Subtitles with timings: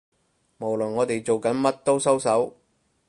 [0.57, 2.57] 無論我哋做緊乜都收手